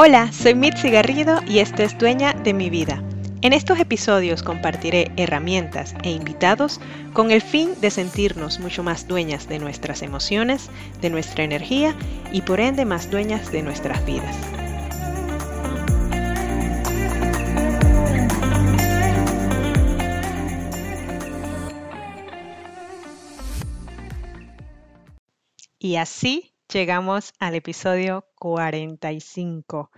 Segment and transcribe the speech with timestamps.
[0.00, 3.02] Hola, soy Mitzi Garrido y esto es Dueña de mi vida.
[3.42, 6.80] En estos episodios compartiré herramientas e invitados
[7.12, 11.96] con el fin de sentirnos mucho más dueñas de nuestras emociones, de nuestra energía
[12.30, 14.36] y por ende más dueñas de nuestras vidas.
[25.80, 29.90] Y así llegamos al episodio 45.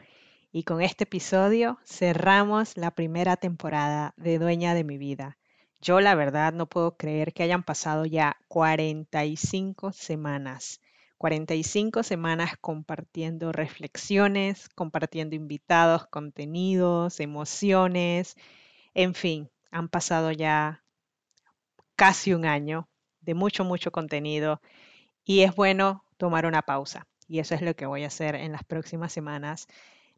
[0.52, 5.36] Y con este episodio cerramos la primera temporada de Dueña de mi vida.
[5.80, 10.80] Yo la verdad no puedo creer que hayan pasado ya 45 semanas.
[11.18, 18.36] 45 semanas compartiendo reflexiones, compartiendo invitados, contenidos, emociones,
[18.94, 20.82] en fin, han pasado ya
[21.96, 22.88] casi un año
[23.20, 24.60] de mucho, mucho contenido
[25.24, 27.06] y es bueno tomar una pausa.
[27.26, 29.66] Y eso es lo que voy a hacer en las próximas semanas.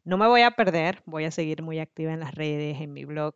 [0.03, 3.05] No me voy a perder, voy a seguir muy activa en las redes, en mi
[3.05, 3.35] blog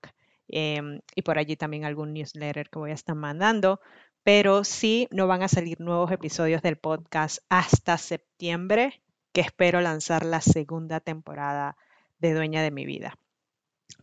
[0.49, 3.79] em, y por allí también algún newsletter que voy a estar mandando,
[4.23, 9.01] pero sí no van a salir nuevos episodios del podcast hasta septiembre,
[9.31, 11.77] que espero lanzar la segunda temporada
[12.19, 13.15] de Dueña de mi vida.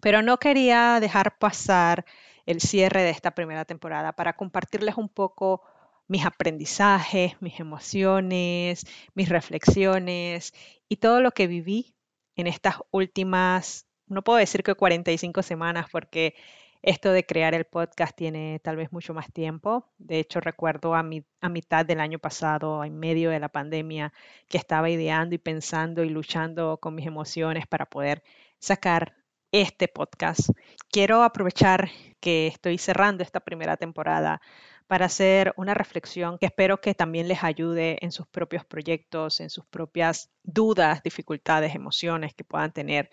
[0.00, 2.06] Pero no quería dejar pasar
[2.46, 5.62] el cierre de esta primera temporada para compartirles un poco
[6.08, 10.52] mis aprendizajes, mis emociones, mis reflexiones
[10.88, 11.94] y todo lo que viví
[12.36, 16.34] en estas últimas, no puedo decir que 45 semanas porque
[16.82, 19.90] esto de crear el podcast tiene tal vez mucho más tiempo.
[19.96, 24.12] De hecho, recuerdo a, mi, a mitad del año pasado, en medio de la pandemia,
[24.48, 28.22] que estaba ideando y pensando y luchando con mis emociones para poder
[28.58, 29.14] sacar
[29.50, 30.50] este podcast.
[30.90, 31.88] Quiero aprovechar
[32.20, 34.42] que estoy cerrando esta primera temporada
[34.86, 39.50] para hacer una reflexión que espero que también les ayude en sus propios proyectos, en
[39.50, 43.10] sus propias dudas, dificultades, emociones que puedan tener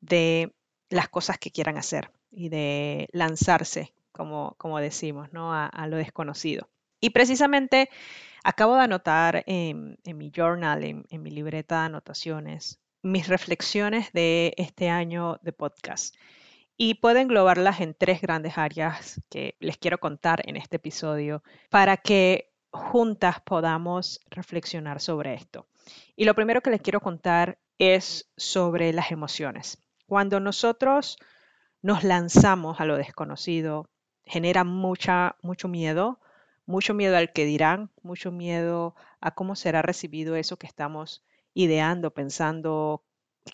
[0.00, 0.54] de
[0.88, 5.52] las cosas que quieran hacer y de lanzarse, como, como decimos, ¿no?
[5.52, 6.68] a, lo desconocido.
[7.00, 7.90] Y precisamente
[8.44, 14.54] acabo de anotar en, mi journal, en, en mi libreta de anotaciones, mis reflexiones de
[14.56, 16.14] este año de podcast
[16.84, 21.96] y puedo englobarlas en tres grandes áreas que les quiero contar en este episodio para
[21.96, 25.68] que juntas podamos reflexionar sobre esto.
[26.16, 29.78] Y lo primero que les quiero contar es sobre las emociones.
[30.08, 31.18] Cuando nosotros
[31.82, 33.88] nos lanzamos a lo desconocido,
[34.24, 36.18] genera mucha, mucho miedo,
[36.66, 42.12] mucho miedo al que dirán, mucho miedo a cómo será recibido eso que estamos ideando,
[42.12, 43.04] pensando,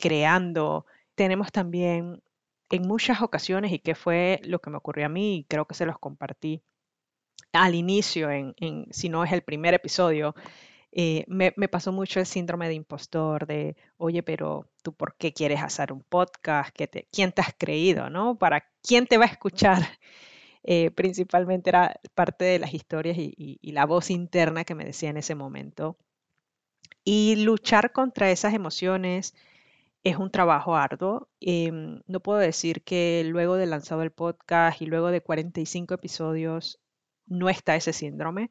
[0.00, 0.86] creando.
[1.14, 2.22] Tenemos también
[2.70, 5.74] en muchas ocasiones y que fue lo que me ocurrió a mí y creo que
[5.74, 6.62] se los compartí
[7.52, 8.28] al inicio,
[8.90, 10.34] si no es el primer episodio,
[10.92, 15.62] eh, me, pasó mucho el síndrome de impostor, de, oye, pero tú por qué quieres
[15.62, 18.38] hacer un podcast, te, ¿quién te has creído, no?
[18.38, 19.82] ¿Para quién te va a escuchar?
[20.70, 25.16] Eh, principalmente era parte de las historias y la voz interna que me decía en
[25.16, 25.96] ese momento.
[27.04, 29.34] Y luchar contra esas emociones,
[30.04, 31.28] es un trabajo arduo.
[31.40, 36.80] Em, no puedo decir que luego de lanzado el podcast y luego de 45 episodios
[37.26, 38.50] no está ese síndrome.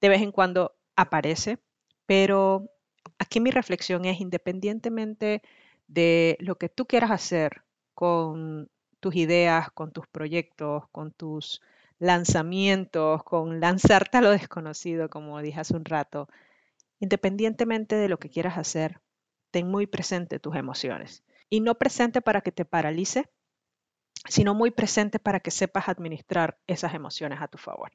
[0.00, 1.58] De vez en cuando aparece,
[2.06, 2.70] pero
[3.18, 5.42] aquí mi reflexión es independientemente
[5.88, 7.62] de lo que tú quieras hacer
[7.94, 8.70] con
[9.00, 11.62] tus ideas, con tus proyectos, con tus
[11.98, 16.28] lanzamientos, con lanzarte a lo desconocido, como dije hace un rato,
[17.00, 19.00] independientemente de lo que quieras hacer,
[19.50, 21.22] ten muy presente tus emociones.
[21.50, 23.28] Y no presente para que te paralice,
[24.28, 27.90] sino muy presente para que sepas administrar esas emociones a tu favor.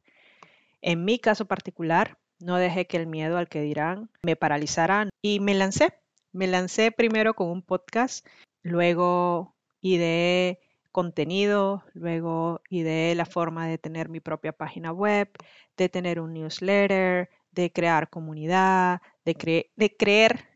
[0.82, 5.40] En mi caso particular, no dejé que el miedo al que dirán me paralizara y
[5.40, 5.94] me lancé.
[6.32, 8.26] Me lancé primero con un podcast,
[8.64, 10.60] luego ideé
[10.92, 15.30] contenido, luego ideé la forma de tener mi propia página web,
[15.78, 20.53] de tener un newsletter, de crear comunidad, de, de creer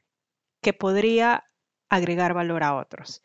[0.61, 1.45] que podría
[1.89, 3.23] agregar valor a otros.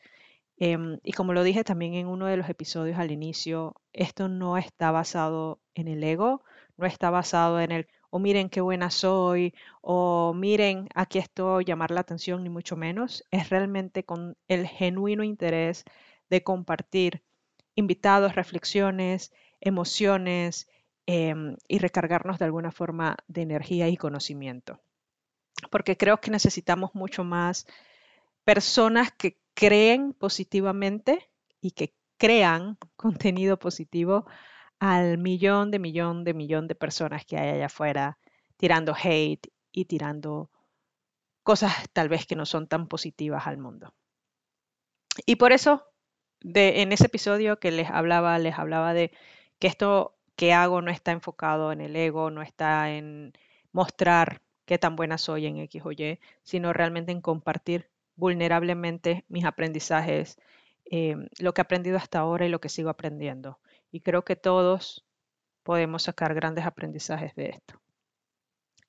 [0.58, 4.56] Em, y como lo dije también en uno de los episodios al inicio, esto no
[4.58, 6.42] está basado en el ego,
[6.76, 11.64] no está basado en el, o oh, miren qué buena soy, o miren, aquí estoy,
[11.64, 13.24] llamar la atención, ni mucho menos.
[13.30, 15.84] Es realmente con el genuino interés
[16.30, 17.22] de compartir
[17.74, 20.68] invitados, reflexiones, emociones
[21.06, 24.80] em, y recargarnos de alguna forma de energía y conocimiento
[25.70, 27.66] porque creo que necesitamos mucho más
[28.44, 31.30] personas que creen positivamente
[31.60, 34.26] y que crean contenido positivo
[34.78, 38.18] al millón de millón de millón de personas que hay allá afuera
[38.56, 40.50] tirando hate y tirando
[41.42, 43.94] cosas tal vez que no son tan positivas al mundo.
[45.26, 45.84] Y por eso,
[46.40, 49.12] en ese episodio que les hablaba, les hablaba de
[49.58, 53.32] que esto que hago no está enfocado en el ego, no está en
[53.72, 54.40] mostrar
[54.72, 60.38] qué tan buena soy en X o Y, sino realmente en compartir vulnerablemente mis aprendizajes,
[60.90, 63.58] eh, lo que he aprendido hasta ahora y lo que sigo aprendiendo.
[63.90, 65.04] Y creo que todos
[65.62, 67.82] podemos sacar grandes aprendizajes de esto.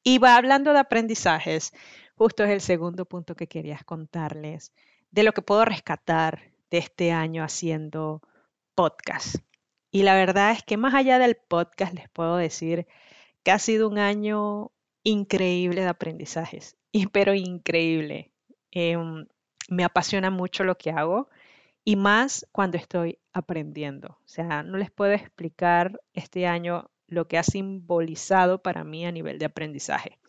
[0.03, 1.73] Y va hablando de aprendizajes,
[2.15, 4.71] justo es el segundo punto que quería contarles,
[5.11, 8.21] de lo que puedo rescatar de este año haciendo
[8.73, 9.35] podcast.
[9.91, 12.87] Y la verdad es que más allá del podcast les puedo decir
[13.43, 14.71] que ha sido un año
[15.03, 16.77] increíble de aprendizajes,
[17.11, 18.31] pero increíble.
[18.71, 19.25] Em,
[19.69, 21.29] me apasiona mucho lo que hago
[21.85, 24.17] y más cuando estoy aprendiendo.
[24.23, 29.11] O sea, no les puedo explicar este año lo que ha simbolizado para mí a
[29.11, 30.19] nivel de aprendizaje.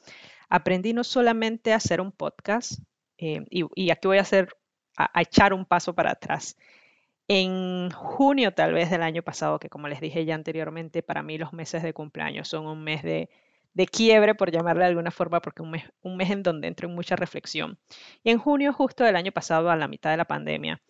[0.49, 2.81] Aprendí no solamente a hacer un podcast,
[3.19, 4.49] em, y, aquí voy a hacer,
[4.97, 6.56] a echar un paso para atrás.
[7.29, 11.38] En junio tal vez del año pasado, que como les dije ya anteriormente, para mí
[11.38, 13.31] los meses de cumpleaños son un mes de
[13.75, 16.88] de quiebre, por llamarle de alguna forma, porque un mes, un mes en donde entro
[16.88, 17.79] en mucha reflexión.
[18.23, 20.81] Y en junio justo del año pasado, a la mitad de la pandemia,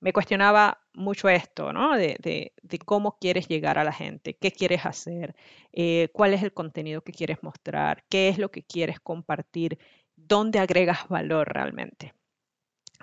[0.00, 1.96] me cuestionaba mucho esto, ¿no?
[1.96, 5.36] De, de, cómo quieres llegar a la gente, qué quieres hacer,
[5.72, 9.78] eh, cuál es el contenido que quieres mostrar, qué es lo que quieres compartir,
[10.16, 12.14] dónde agregas valor realmente.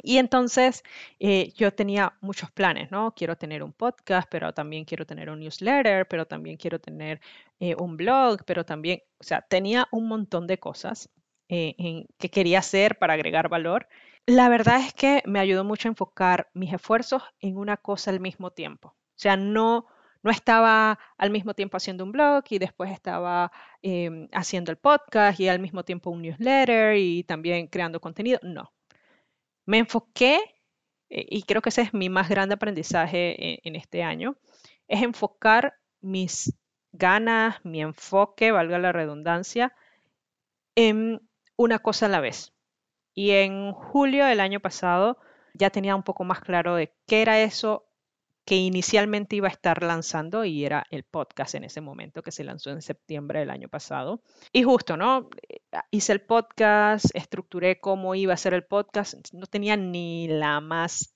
[0.03, 0.83] Y entonces
[1.19, 3.13] eh, yo tenía muchos planes, ¿no?
[3.15, 7.19] Quiero tener un podcast, pero también quiero tener un newsletter, pero también quiero tener
[7.59, 11.09] eh, un blog, pero también, o sea, tenía un montón de cosas
[11.49, 13.88] eh, que quería hacer para agregar valor.
[14.25, 18.19] La verdad es que me ayudó mucho a enfocar mis esfuerzos en una cosa al
[18.19, 18.89] mismo tiempo.
[18.89, 19.88] O sea, no,
[20.21, 23.51] no estaba al mismo tiempo haciendo un blog y después estaba
[23.81, 28.39] em, haciendo el podcast y al mismo tiempo un newsletter y también creando contenido.
[28.44, 28.73] No,
[29.68, 30.40] me enfoqué,
[31.12, 34.38] eh, y creo que ese es mi más grande aprendizaje en, en este año,
[34.88, 36.54] es enfocar mis
[36.92, 39.75] ganas, mi enfoque, valga la redundancia,
[40.75, 41.22] en
[41.58, 42.54] una cosa a la vez.
[43.14, 45.18] Y en julio del año pasado
[45.54, 47.87] ya tenía un poco más claro de qué era eso
[48.47, 52.45] que inicialmente iba a estar lanzando y era el podcast en ese momento que se
[52.45, 54.21] lanzó en septiembre del año pasado.
[54.53, 55.29] Y justo, ¿no?
[55.91, 61.13] Hice el podcast, estructuré cómo iba a ser el podcast, no tenía ni la más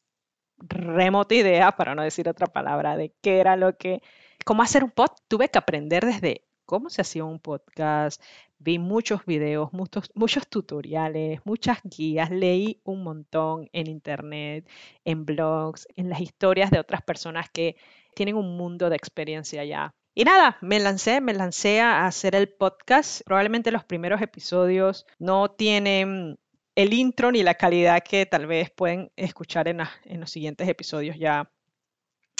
[0.57, 4.01] remota idea, para no decir otra palabra, de qué era lo que,
[4.43, 5.23] cómo hacer un podcast.
[5.29, 8.21] Tuve que aprender desde cómo se hacía un podcast,
[8.61, 14.69] vi muchos videos, muchos, muchos tutoriales, muchas guías, leí un montón en internet,
[15.03, 17.75] en blogs, en las historias de otras personas que
[18.15, 19.95] tienen un mundo de experiencia ya.
[20.13, 23.21] Y nada, me lancé, me lancé a hacer el podcast.
[23.25, 26.37] Probablemente los primeros episodios no tienen
[26.75, 29.79] el intro ni la calidad que tal vez pueden escuchar en,
[30.19, 31.49] los siguientes episodios ya,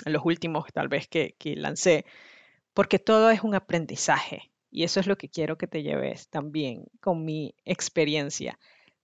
[0.06, 2.06] en los últimos tal vez que, que lancé
[2.74, 6.86] porque todo es un aprendizaje y eso es lo que quiero que te lleves también
[7.02, 8.58] con mi experiencia.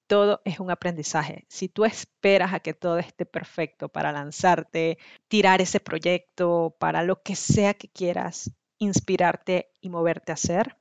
[0.08, 1.46] Todo es un aprendizaje.
[1.50, 4.98] Si tú esperas a que todo esté perfecto para lanzarte,
[5.28, 10.78] tirar ese proyecto, para lo que sea que quieras inspirarte y moverte a hacer,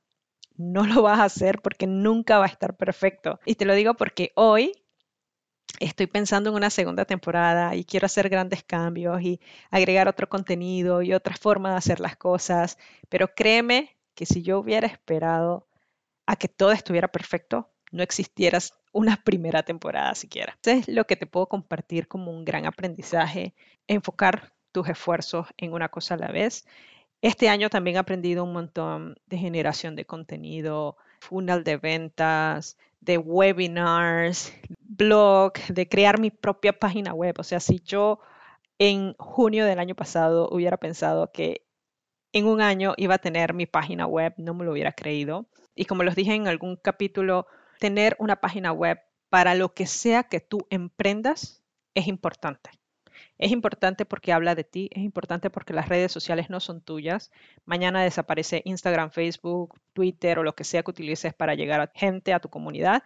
[0.55, 3.39] no lo vas a hacer porque nunca va a estar perfecto.
[3.45, 4.71] Y te lo digo porque hoy
[5.79, 11.01] estoy pensando en una segunda temporada y quiero hacer grandes cambios y agregar otro contenido
[11.01, 12.77] y otra forma de hacer las cosas,
[13.09, 15.67] pero créeme que si yo hubiera esperado
[16.25, 18.57] a que todo estuviera perfecto, no existiera
[18.91, 20.53] una primera temporada siquiera.
[20.55, 23.53] Entonces, lo que te puedo compartir como un gran aprendizaje,
[23.87, 26.65] enfocar tus esfuerzos en una cosa a la vez.
[27.21, 33.19] Este año también he aprendido un montón de generación de contenido, funnel de ventas, de
[33.19, 37.35] webinars, blog, de crear mi propia página web.
[37.37, 38.19] O sea, si yo
[38.79, 41.66] en junio del año pasado hubiera pensado que
[42.33, 45.47] en un año iba a tener mi página web, no me lo hubiera creído.
[45.75, 47.47] Y como los dije en algún capítulo,
[47.79, 52.71] tener una página web para lo que sea que tú emprendas es importante.
[53.37, 57.31] Es importante porque habla de ti, es importante porque las redes sociales no son tuyas.
[57.65, 62.33] Mañana desaparece Instagram, Facebook, Twitter o lo que sea que utilices para llegar a gente,
[62.33, 63.03] a tu comunidad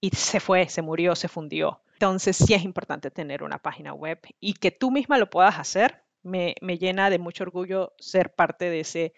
[0.00, 1.80] y se fue, se murió, se fundió.
[1.94, 6.02] Entonces sí es importante tener una página web y que tú misma lo puedas hacer.
[6.26, 9.14] Me, llena de mucho orgullo ser parte de ese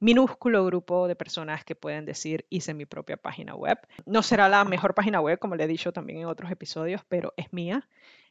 [0.00, 3.78] minúsculo grupo de personas que pueden decir hice mi propia página web.
[4.06, 7.34] No será la mejor página web, como le he dicho también en otros episodios, pero
[7.36, 7.88] es mía,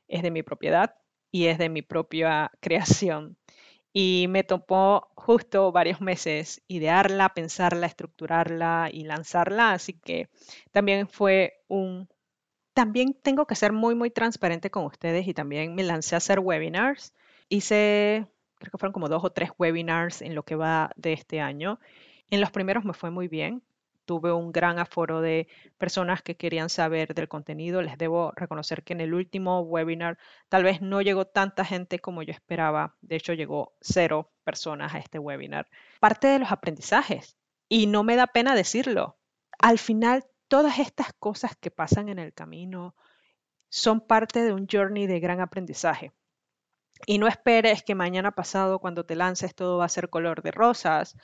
[0.08, 0.96] es de mi propiedad
[1.32, 3.38] y es de mi propia creación.
[3.94, 10.30] Y me topó justo varios meses idearla, pensarla, estructurarla y lanzarla, así que
[10.72, 12.08] también fue un
[12.74, 16.40] también tengo que ser muy, muy transparente con ustedes y también me lancé a hacer
[16.40, 17.14] webinars.
[17.54, 18.28] Hice,
[18.60, 21.82] creo que fueron como dos o tres webinars en lo que va de este año.
[22.30, 23.62] En los primeros me fue muy bien.
[24.06, 27.82] Tuve un gran aforo de personas que querían saber del contenido.
[27.82, 30.18] Les debo reconocer que en el último webinar
[30.48, 32.96] tal vez no llegó tanta gente como yo esperaba.
[33.02, 35.68] De hecho, llegó cero personas a este webinar.
[36.00, 37.36] Parte de los aprendizajes.
[37.68, 39.18] Y no me da pena decirlo.
[39.60, 42.96] Al final todas estas cosas que pasan en el camino
[43.68, 46.14] son parte de un journey de gran aprendizaje.
[47.06, 50.52] Y no esperes que mañana pasado, cuando te lances, todo va a ser color de
[50.52, 51.18] rosas,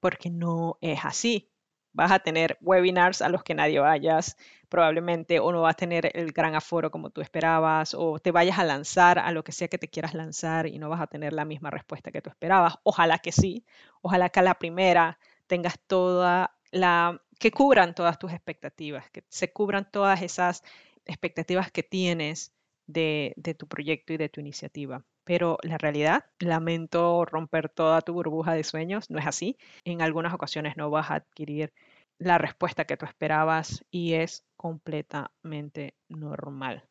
[0.00, 1.50] porque no es así.
[1.92, 4.36] Vas a tener webinars a los que nadie vayas,
[4.68, 8.58] probablemente, o no vas a tener el gran aforo como tú esperabas, o te vayas
[8.58, 11.32] a lanzar a lo que sea que te quieras lanzar y no vas a tener
[11.32, 12.78] la misma respuesta que tú esperabas.
[12.82, 13.64] Ojalá que sí,
[14.02, 19.52] ojalá que a la primera tengas toda la que cubran todas tus expectativas, que se
[19.52, 20.62] cubran todas esas
[21.06, 22.53] expectativas que tienes
[22.86, 25.04] de, tu proyecto y de tu iniciativa.
[25.24, 29.56] Pero la realidad, lamento romper toda tu burbuja de sueños, no es así.
[29.84, 31.72] En algunas ocasiones no vas a adquirir
[32.18, 36.84] la respuesta que tú esperabas y es completamente normal.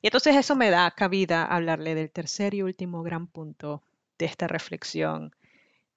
[0.00, 3.82] Y entonces eso me da cabida hablarle del tercer y último gran punto
[4.18, 5.32] de esta reflexión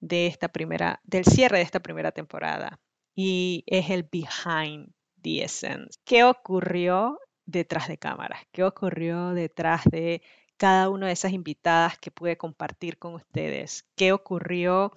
[0.00, 2.80] de esta primera, del cierre de esta primera temporada
[3.14, 4.92] y es el behind
[5.22, 5.98] the essence.
[6.04, 8.42] ¿Qué ocurrió detrás de cámaras?
[8.52, 10.22] ¿Qué ocurrió detrás de
[10.56, 13.88] cada una de esas invitadas que pude compartir con ustedes?
[13.96, 14.92] ¿Qué ocurrió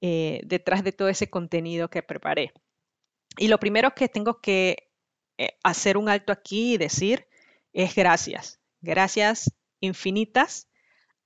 [0.00, 2.52] eh, detrás de todo ese contenido que preparé?
[3.38, 4.90] Y lo primero que tengo que
[5.38, 7.26] eh, hacer un alto aquí y decir
[7.72, 8.60] es gracias.
[8.80, 10.68] Gracias infinitas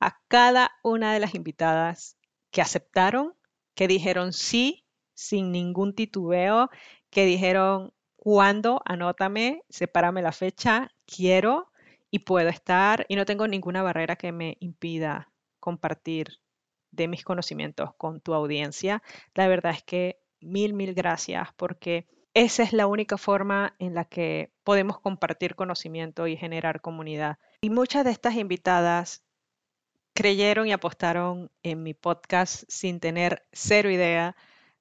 [0.00, 2.16] a cada una de las invitadas
[2.50, 3.34] que aceptaron,
[3.74, 4.84] que dijeron sí
[5.14, 6.70] sin ningún titubeo,
[7.10, 7.92] que dijeron,
[8.28, 8.82] ¿cuándo?
[8.84, 11.72] Anótame, sepárame la fecha, quiero
[12.10, 15.30] y puedo estar y no tengo ninguna barrera que me impida
[15.60, 16.38] compartir
[16.90, 19.02] de mis conocimientos con tu audiencia.
[19.32, 24.04] La verdad es que mil, mil gracias porque esa es la única forma en la
[24.04, 27.38] que podemos compartir conocimiento y generar comunidad.
[27.62, 29.24] Y muchas de estas invitadas
[30.12, 34.36] creyeron y apostaron en mi podcast sin tener cero idea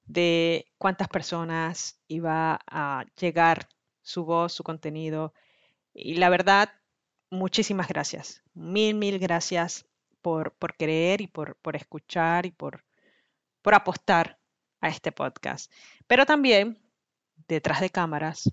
[0.08, 3.68] de cuántas personas iba a llegar
[4.02, 5.32] su voz, su contenido.
[5.94, 6.70] Y la verdad,
[7.30, 8.42] muchísimas gracias.
[8.54, 9.86] Mil, mil gracias
[10.22, 12.84] por, por creer y por, por escuchar y por,
[13.62, 14.38] por apostar
[14.80, 15.70] a este podcast.
[16.06, 16.80] Pero también
[17.46, 18.50] detrás de cámaras,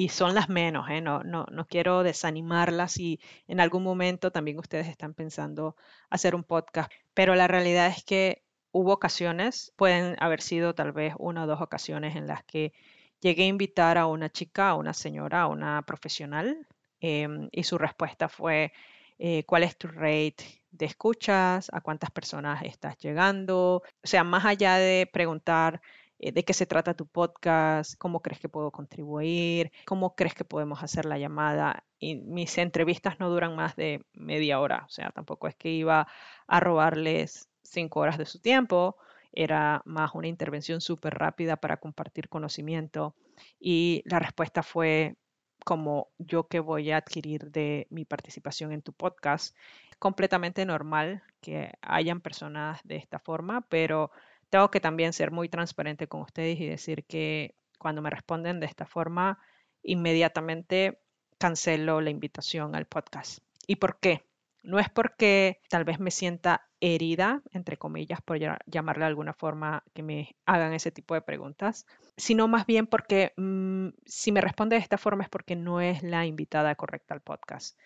[0.00, 1.00] y son las menos, ¿eh?
[1.00, 3.18] no, no, no quiero desanimarlas y
[3.48, 5.74] en algún momento también ustedes están pensando
[6.08, 11.14] hacer un podcast, pero la realidad es que hubo ocasiones, pueden haber sido tal vez
[11.18, 12.72] una o dos ocasiones en las que
[13.20, 16.66] llegué a invitar a una chica, a una señora, a una profesional,
[17.00, 18.72] em, y su respuesta fue,
[19.18, 21.68] eh, ¿cuál es tu rate de escuchas?
[21.72, 23.82] ¿A cuántas personas estás llegando?
[24.02, 25.80] O sea, más allá de preguntar
[26.20, 30.44] eh, de qué se trata tu podcast, cómo crees que puedo contribuir, cómo crees que
[30.44, 31.84] podemos hacer la llamada.
[31.98, 36.08] Y mis entrevistas no duran más de media hora, o sea, tampoco es que iba
[36.46, 38.96] a robarles cinco horas de su tiempo,
[39.32, 43.14] era más una intervención súper rápida para compartir conocimiento
[43.60, 45.16] y la respuesta fue
[45.64, 49.54] como yo que voy a adquirir de mi participación en tu podcast.
[49.98, 54.10] Completamente normal que hayan personas de esta forma, pero
[54.50, 58.66] tengo que también ser muy transparente con ustedes y decir que cuando me responden de
[58.66, 59.38] esta forma,
[59.82, 61.00] inmediatamente
[61.38, 63.40] cancelo la invitación al podcast.
[63.66, 64.27] ¿Y por qué?
[64.68, 69.82] No es porque tal vez me sienta herida, entre comillas, por llamarle de alguna forma,
[69.94, 71.86] que me hagan ese tipo de preguntas,
[72.18, 76.02] sino más bien porque mm, si me responde de esta forma es porque no es
[76.02, 77.78] la invitada correcta al podcast.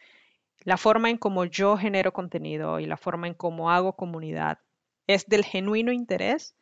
[0.64, 4.58] La forma en cómo yo genero contenido y la forma en cómo hago comunidad
[5.06, 6.56] es del genuino interés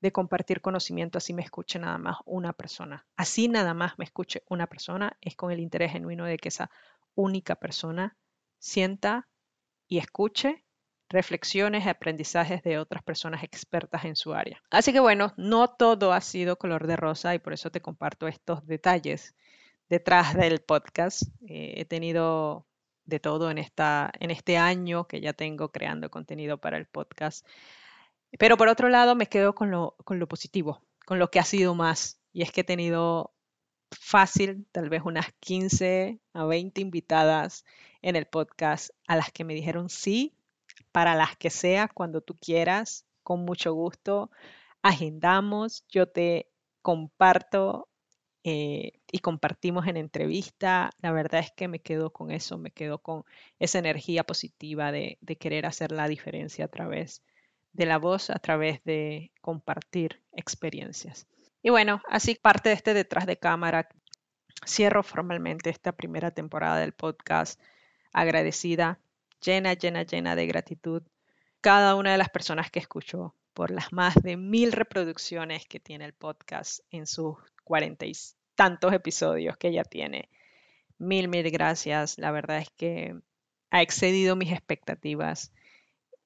[0.00, 3.06] de compartir conocimiento así me escuche nada más una persona.
[3.14, 6.68] Así nada más me escuche una persona es con el interés genuino de que esa
[7.14, 8.16] única persona
[8.58, 9.28] sienta
[9.92, 10.64] y escuche
[11.10, 14.62] reflexiones y aprendizajes de otras personas expertas en su área.
[14.70, 18.26] Así que bueno, no todo ha sido color de rosa y por eso te comparto
[18.26, 19.34] estos detalles
[19.90, 21.24] detrás del podcast.
[21.46, 22.66] Eh, he tenido
[23.04, 27.46] de todo en, esta, en este año que ya tengo creando contenido para el podcast.
[28.38, 31.44] Pero por otro lado, me quedo con lo, con lo positivo, con lo que ha
[31.44, 32.18] sido más.
[32.32, 33.34] Y es que he tenido
[33.92, 37.64] fácil, tal vez unas 15 a 20 invitadas
[38.02, 40.34] en el podcast a las que me dijeron sí,
[40.92, 44.30] para las que sea, cuando tú quieras, con mucho gusto.
[44.82, 46.50] Agendamos, yo te
[46.82, 47.88] comparto
[48.44, 52.98] eh, y compartimos en entrevista, la verdad es que me quedo con eso, me quedo
[52.98, 53.24] con
[53.60, 57.22] esa energía positiva de, de querer hacer la diferencia a través
[57.72, 61.26] de la voz, a través de compartir experiencias.
[61.62, 63.88] Y bueno, así parte de este detrás de cámara,
[64.66, 67.60] cierro formalmente esta primera temporada del podcast
[68.12, 69.00] agradecida,
[69.40, 71.02] llena, llena, llena de gratitud
[71.62, 76.04] cada una de las personas que escuchó por las más de mil reproducciones que tiene
[76.04, 78.12] el podcast en sus cuarenta y
[78.56, 80.28] tantos episodios que ya tiene.
[80.98, 82.18] Mil, mil gracias.
[82.18, 83.14] La verdad es que
[83.70, 85.52] ha excedido mis expectativas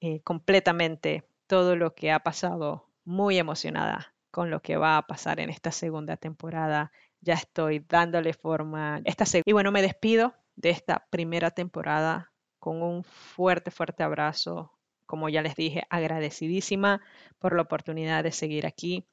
[0.01, 2.89] eh, completamente todo lo que ha pasado.
[3.05, 6.91] Muy emocionada con lo que va a pasar en esta segunda temporada.
[7.21, 9.01] Ya estoy dándole forma.
[9.03, 14.77] Esta y bueno, me despido de esta primera temporada con un fuerte, fuerte abrazo.
[15.07, 17.01] Como ya les dije, agradecidísima
[17.39, 19.07] por la oportunidad de seguir aquí.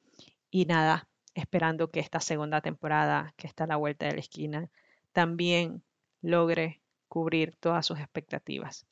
[0.51, 4.69] Y nada, esperando que esta segunda temporada, que está a la vuelta de la esquina,
[5.11, 5.81] también
[6.21, 8.85] logre cubrir todas sus expectativas.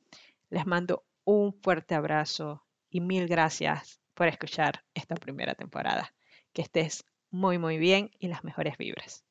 [0.49, 6.11] Les mando un fuerte abrazo y mil gracias por escuchar esta primera temporada.
[6.53, 9.23] Que estés muy, muy bien y las mejores vibras.